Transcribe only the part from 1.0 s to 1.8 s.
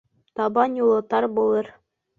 тар булыр.